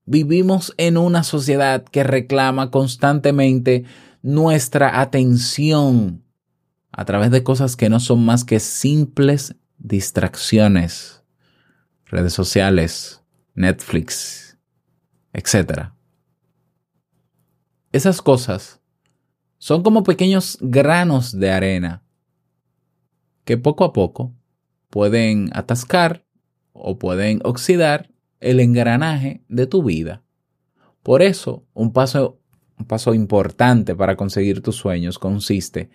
Vivimos 0.04 0.74
en 0.78 0.96
una 0.96 1.22
sociedad 1.22 1.84
que 1.84 2.02
reclama 2.02 2.70
constantemente 2.70 3.84
nuestra 4.22 5.00
atención 5.00 6.24
a 6.92 7.04
través 7.04 7.30
de 7.30 7.42
cosas 7.42 7.76
que 7.76 7.88
no 7.88 8.00
son 8.00 8.24
más 8.24 8.44
que 8.44 8.60
simples 8.60 9.56
distracciones. 9.78 11.22
Redes 12.06 12.34
sociales, 12.34 13.22
Netflix, 13.54 14.58
etc. 15.32 15.90
Esas 17.92 18.20
cosas 18.20 18.81
son 19.62 19.84
como 19.84 20.02
pequeños 20.02 20.58
granos 20.60 21.38
de 21.38 21.52
arena 21.52 22.02
que 23.44 23.56
poco 23.56 23.84
a 23.84 23.92
poco 23.92 24.34
pueden 24.90 25.50
atascar 25.52 26.24
o 26.72 26.98
pueden 26.98 27.38
oxidar 27.44 28.10
el 28.40 28.58
engranaje 28.58 29.44
de 29.48 29.68
tu 29.68 29.84
vida. 29.84 30.24
Por 31.04 31.22
eso, 31.22 31.64
un 31.74 31.92
paso, 31.92 32.40
un 32.76 32.86
paso 32.86 33.14
importante 33.14 33.94
para 33.94 34.16
conseguir 34.16 34.62
tus 34.62 34.74
sueños 34.74 35.20
consiste 35.20 35.90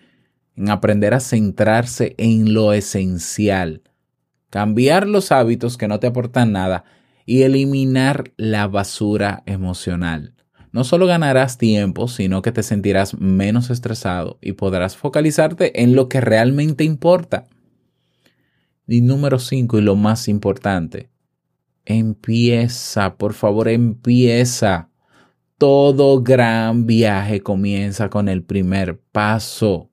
en 0.56 0.70
aprender 0.70 1.12
a 1.12 1.20
centrarse 1.20 2.14
en 2.16 2.54
lo 2.54 2.72
esencial, 2.72 3.82
cambiar 4.48 5.06
los 5.06 5.30
hábitos 5.30 5.76
que 5.76 5.88
no 5.88 6.00
te 6.00 6.06
aportan 6.06 6.52
nada 6.52 6.84
y 7.26 7.42
eliminar 7.42 8.32
la 8.38 8.66
basura 8.66 9.42
emocional 9.44 10.37
no 10.72 10.84
solo 10.84 11.06
ganarás 11.06 11.58
tiempo, 11.58 12.08
sino 12.08 12.42
que 12.42 12.52
te 12.52 12.62
sentirás 12.62 13.18
menos 13.18 13.70
estresado 13.70 14.38
y 14.40 14.52
podrás 14.52 14.96
focalizarte 14.96 15.82
en 15.82 15.94
lo 15.94 16.08
que 16.08 16.20
realmente 16.20 16.84
importa. 16.84 17.46
Y 18.86 19.02
número 19.02 19.38
5 19.38 19.78
y 19.78 19.82
lo 19.82 19.96
más 19.96 20.28
importante, 20.28 21.10
empieza, 21.84 23.16
por 23.16 23.34
favor, 23.34 23.68
empieza. 23.68 24.90
Todo 25.58 26.22
gran 26.22 26.86
viaje 26.86 27.42
comienza 27.42 28.08
con 28.08 28.28
el 28.28 28.42
primer 28.42 29.00
paso. 29.12 29.90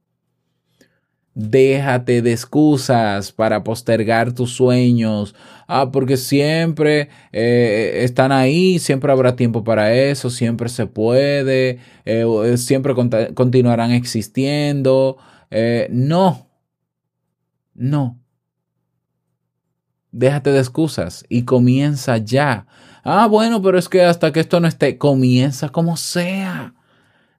Déjate 1.34 2.22
de 2.22 2.32
excusas 2.32 3.34
para 3.34 3.64
postergar 3.64 4.34
tus 4.34 4.52
sueños. 4.52 5.36
Ah, 5.68 5.92
porque 5.92 6.18
siempre 6.18 7.10
eh, 7.32 8.02
están 8.04 8.32
ahí, 8.32 8.80
siempre 8.80 9.12
habrá 9.12 9.36
tiempo 9.36 9.64
para 9.64 9.94
eso, 9.94 10.30
siempre 10.30 10.70
se 10.70 10.86
puede, 10.86 11.80
eh, 12.06 12.26
eh, 12.46 12.58
siempre 12.58 12.94
continuarán 13.34 13.92
existiendo. 13.92 15.18
no, 15.90 16.48
no. 17.74 18.20
Déjate 20.12 20.52
de 20.52 20.60
excusas 20.60 21.26
y 21.28 21.44
comienza 21.44 22.18
ya. 22.18 22.68
Ah, 23.04 23.28
bueno, 23.28 23.62
pero 23.62 23.78
es 23.78 23.90
que 23.90 24.04
hasta 24.04 24.32
que 24.32 24.40
esto 24.40 24.60
no 24.60 24.68
esté, 24.68 24.98
comienza 24.98 25.70
como 25.70 25.98
sea. 25.98 26.74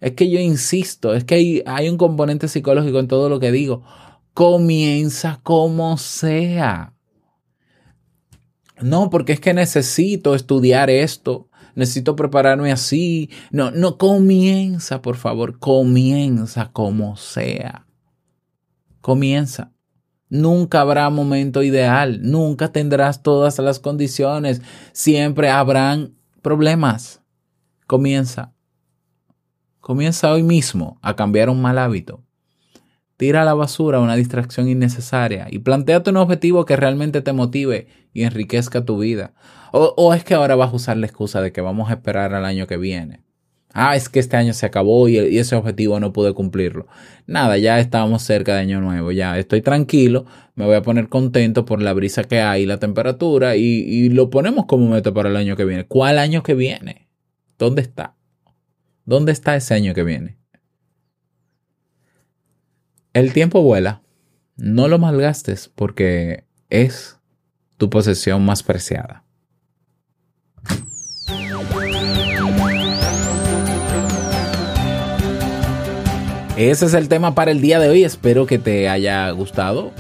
Es 0.01 0.13
que 0.13 0.31
yo 0.31 0.39
insisto, 0.39 1.15
es 1.15 1.25
que 1.25 1.63
hay, 1.67 1.89
un 1.89 1.97
componente 1.97 2.49
psicológico 2.49 2.99
en 2.99 3.09
todo 3.09 3.29
lo 3.29 3.41
que 3.41 3.51
digo. 3.51 3.83
Comienza 4.35 5.41
como 5.43 5.97
sea. 5.97 6.96
No, 8.81 9.09
porque 9.11 9.33
es 9.33 9.41
que 9.41 9.55
necesito 9.55 10.35
estudiar 10.35 10.91
esto, 10.91 11.49
necesito 11.75 12.15
prepararme 12.15 12.73
así. 12.73 13.31
No, 13.51 13.71
no, 13.71 13.97
comienza, 13.97 15.01
por 15.01 15.17
favor, 15.17 15.59
comienza 15.59 16.71
como 16.73 17.17
sea. 17.17 17.87
Comienza. 19.01 19.73
Nunca 20.29 20.81
habrá 20.81 21.09
momento 21.09 21.63
ideal, 21.63 22.19
nunca 22.21 22.73
tendrás 22.73 23.23
todas 23.23 23.59
las 23.61 23.79
condiciones, 23.79 24.61
siempre 24.93 25.49
habrán 25.51 26.17
problemas. 26.43 27.23
Comienza. 27.87 28.53
Comienza 29.81 30.33
hoy 30.33 30.43
mismo 30.43 30.99
a 31.01 31.15
cambiar 31.15 31.49
un 31.49 31.63
mal 31.63 31.79
hábito. 31.79 32.26
Tira 33.17 33.43
a 33.43 33.45
la 33.45 33.55
basura 33.55 34.01
una 34.01 34.15
distracción 34.15 34.69
innecesaria 34.69 35.47
y 35.51 35.61
planteate 35.61 36.11
un 36.11 36.19
objetivo 36.19 36.65
que 36.67 36.77
realmente 36.77 37.23
te 37.23 37.33
motive 37.33 37.87
y 38.13 38.25
enriquezca 38.25 38.85
tu 38.85 38.99
vida. 38.99 39.33
O, 39.73 39.95
o, 39.97 40.15
es 40.15 40.23
que 40.23 40.35
ahora 40.35 40.55
vas 40.55 40.73
a 40.73 40.77
usar 40.77 40.97
la 40.99 41.07
excusa 41.07 41.41
de 41.41 41.53
que 41.53 41.63
vamos 41.63 41.91
a 41.91 41.95
esperar 41.95 42.35
al 42.35 42.45
año 42.45 42.67
que 42.67 42.77
viene. 42.77 43.23
Ah, 43.73 43.97
es 43.97 44.09
que 44.09 44.21
este 44.21 44.37
año 44.37 44.53
se 44.55 44.65
acabó 44.65 45.09
y, 45.09 45.19
y 45.19 45.39
ese 45.39 45.55
objetivo 45.55 46.01
no 46.01 46.13
pude 46.13 46.33
cumplirlo. 46.33 46.87
Nada, 47.27 47.59
ya 47.59 47.79
estábamos 47.79 48.23
cerca 48.23 48.55
de 48.55 48.61
año 48.61 48.81
nuevo, 48.81 49.13
ya 49.13 49.39
estoy 49.39 49.61
tranquilo, 49.61 50.25
me 50.55 50.65
voy 50.65 50.77
a 50.77 50.83
poner 50.83 51.09
contento 51.09 51.65
por 51.67 51.83
la 51.83 51.93
brisa 51.93 52.25
que 52.25 52.41
hay, 52.41 52.65
la 52.65 52.79
temperatura 52.79 53.57
y, 53.57 53.63
y 53.63 54.09
lo 54.09 54.31
ponemos 54.31 54.67
como 54.67 54.89
meta 54.89 55.13
para 55.13 55.29
el 55.29 55.37
año 55.37 55.57
que 55.57 55.65
viene. 55.65 55.87
¿Cuál 55.87 56.19
año 56.19 56.43
que 56.43 56.55
viene? 56.55 57.09
¿Dónde 57.59 57.83
está? 57.83 58.17
¿Dónde 59.05 59.33
está 59.33 59.57
ese 59.57 59.75
año 59.75 59.95
que 59.95 60.05
viene? 60.05 60.39
El 63.17 63.33
tiempo 63.33 63.63
vuela. 63.63 64.03
No 64.57 64.89
lo 64.89 64.99
malgastes 64.99 65.71
porque 65.75 66.45
es 66.69 67.17
tu 67.79 67.89
posesión 67.89 68.45
más 68.45 68.63
preciada. 68.63 69.25
Ese 76.59 76.85
es 76.85 76.93
el 76.93 77.09
tema 77.09 77.35
para 77.35 77.53
el 77.53 77.63
día 77.63 77.79
de 77.79 77.89
hoy. 77.89 78.05
Espero 78.05 78.45
que 78.45 78.59
te 78.59 78.91
haya 78.91 79.31
gustado, 79.31 79.93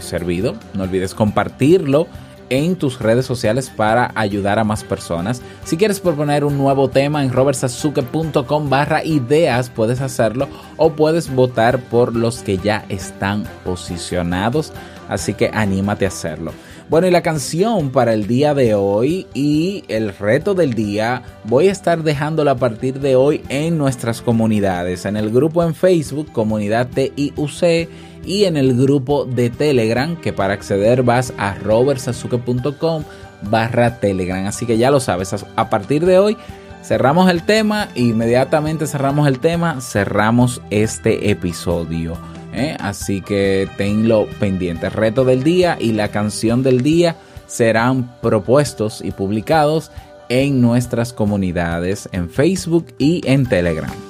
servido. 0.00 0.54
No 0.72 0.84
olvides 0.84 1.12
compartirlo 1.12 2.08
en 2.52 2.76
tus 2.76 2.98
redes 2.98 3.24
sociales 3.24 3.70
para 3.74 4.12
ayudar 4.14 4.58
a 4.58 4.64
más 4.64 4.84
personas. 4.84 5.40
Si 5.64 5.78
quieres 5.78 6.00
proponer 6.00 6.44
un 6.44 6.58
nuevo 6.58 6.90
tema 6.90 7.24
en 7.24 7.32
robertsazuke.com 7.32 8.68
barra 8.68 9.02
ideas, 9.02 9.70
puedes 9.70 10.02
hacerlo 10.02 10.48
o 10.76 10.92
puedes 10.92 11.34
votar 11.34 11.80
por 11.80 12.14
los 12.14 12.42
que 12.42 12.58
ya 12.58 12.84
están 12.90 13.44
posicionados. 13.64 14.72
Así 15.08 15.32
que 15.32 15.50
anímate 15.52 16.04
a 16.04 16.08
hacerlo. 16.08 16.52
Bueno, 16.90 17.06
y 17.06 17.10
la 17.10 17.22
canción 17.22 17.90
para 17.90 18.12
el 18.12 18.26
día 18.26 18.52
de 18.52 18.74
hoy 18.74 19.26
y 19.32 19.84
el 19.88 20.14
reto 20.14 20.54
del 20.54 20.74
día 20.74 21.22
voy 21.44 21.68
a 21.68 21.72
estar 21.72 22.02
dejándola 22.02 22.50
a 22.50 22.56
partir 22.56 23.00
de 23.00 23.16
hoy 23.16 23.42
en 23.48 23.78
nuestras 23.78 24.20
comunidades, 24.20 25.06
en 25.06 25.16
el 25.16 25.30
grupo 25.30 25.64
en 25.64 25.74
Facebook, 25.74 26.30
comunidad 26.32 26.88
TIUC 26.88 27.88
y 28.24 28.44
en 28.44 28.56
el 28.56 28.76
grupo 28.76 29.24
de 29.24 29.50
Telegram, 29.50 30.16
que 30.16 30.32
para 30.32 30.54
acceder 30.54 31.02
vas 31.02 31.32
a 31.38 31.54
robertsazuke.com 31.54 33.04
barra 33.42 33.98
Telegram. 33.98 34.46
Así 34.46 34.66
que 34.66 34.78
ya 34.78 34.90
lo 34.90 35.00
sabes, 35.00 35.34
a 35.56 35.70
partir 35.70 36.06
de 36.06 36.18
hoy 36.18 36.36
cerramos 36.82 37.30
el 37.30 37.42
tema, 37.44 37.88
inmediatamente 37.94 38.86
cerramos 38.86 39.28
el 39.28 39.38
tema, 39.38 39.80
cerramos 39.80 40.60
este 40.70 41.30
episodio. 41.30 42.16
¿eh? 42.52 42.76
Así 42.80 43.20
que 43.20 43.68
tenlo 43.76 44.26
pendiente. 44.38 44.86
El 44.86 44.92
reto 44.92 45.24
del 45.24 45.42
día 45.42 45.76
y 45.80 45.92
la 45.92 46.08
canción 46.08 46.62
del 46.62 46.82
día 46.82 47.16
serán 47.46 48.16
propuestos 48.20 49.02
y 49.02 49.10
publicados 49.10 49.90
en 50.28 50.60
nuestras 50.60 51.12
comunidades 51.12 52.08
en 52.12 52.30
Facebook 52.30 52.86
y 52.98 53.20
en 53.26 53.46
Telegram. 53.46 54.01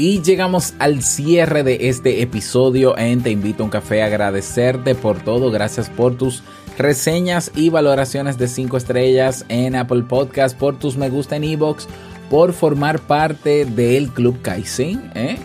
Y 0.00 0.22
llegamos 0.22 0.72
al 0.78 1.02
cierre 1.02 1.62
de 1.62 1.90
este 1.90 2.22
episodio 2.22 2.96
en 2.96 3.22
Te 3.22 3.28
invito 3.28 3.62
a 3.62 3.66
un 3.66 3.70
café, 3.70 4.02
agradecerte 4.02 4.94
por 4.94 5.20
todo, 5.20 5.50
gracias 5.50 5.90
por 5.90 6.16
tus 6.16 6.42
reseñas 6.78 7.52
y 7.54 7.68
valoraciones 7.68 8.38
de 8.38 8.48
5 8.48 8.78
estrellas 8.78 9.44
en 9.50 9.76
Apple 9.76 10.04
Podcast, 10.04 10.56
por 10.56 10.78
tus 10.78 10.96
me 10.96 11.10
gusta 11.10 11.36
en 11.36 11.44
Evox, 11.44 11.86
por 12.30 12.54
formar 12.54 12.98
parte 13.00 13.66
del 13.66 14.08
Club 14.08 14.40
Kaizen. 14.40 15.12
¿eh? 15.14 15.36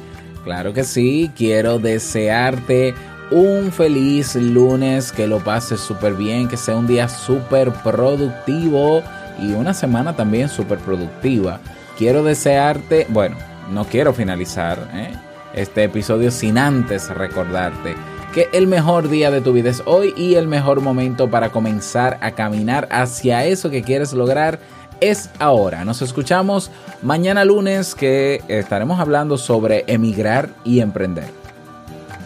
Claro 0.46 0.72
que 0.72 0.86
sí, 0.86 1.30
quiero 1.36 1.78
desearte 1.78 2.94
un 3.32 3.74
feliz 3.74 4.36
lunes, 4.36 5.12
que 5.12 5.28
lo 5.28 5.40
pases 5.40 5.82
súper 5.82 6.14
bien, 6.14 6.48
que 6.48 6.56
sea 6.56 6.78
un 6.78 6.88
día 6.88 7.10
súper 7.10 7.74
productivo 7.84 9.04
y 9.38 9.52
una 9.52 9.74
semana 9.74 10.16
también 10.16 10.48
súper 10.48 10.78
productiva. 10.78 11.60
Quiero 11.98 12.24
desearte, 12.24 13.06
bueno, 13.10 13.36
no 13.70 13.86
quiero 13.86 14.14
finalizar 14.14 14.90
¿eh? 14.94 15.14
este 15.54 15.84
episodio 15.84 16.32
sin 16.32 16.58
antes 16.58 17.10
recordarte 17.10 17.96
que 18.34 18.50
el 18.52 18.68
mejor 18.68 19.08
día 19.08 19.32
de 19.32 19.40
tu 19.40 19.54
vida 19.54 19.70
es 19.70 19.82
hoy 19.86 20.14
y 20.18 20.36
el 20.36 20.48
mejor 20.48 20.82
momento 20.82 21.30
para 21.30 21.52
comenzar 21.52 22.18
a 22.22 22.32
caminar 22.32 22.86
hacia 22.92 23.46
eso 23.46 23.70
que 23.70 23.82
quieres 23.82 24.12
lograr 24.12 24.60
es 25.00 25.30
ahora. 25.40 25.86
Nos 25.86 26.02
escuchamos 26.02 26.70
mañana 27.02 27.46
lunes 27.46 27.96
que 27.96 28.44
estaremos 28.50 29.00
hablando 29.00 29.38
sobre 29.38 29.86
emigrar 29.88 30.50
y 30.66 30.82
emprender. 30.82 31.30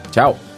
Chao. 0.09 0.48